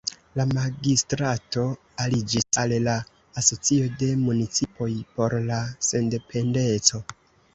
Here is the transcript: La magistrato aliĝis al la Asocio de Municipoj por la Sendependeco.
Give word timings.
La 0.39 0.43
magistrato 0.51 1.65
aliĝis 2.05 2.47
al 2.61 2.71
la 2.87 2.95
Asocio 3.41 3.91
de 3.99 4.09
Municipoj 4.23 4.89
por 5.19 5.37
la 5.51 5.59
Sendependeco. 5.91 7.03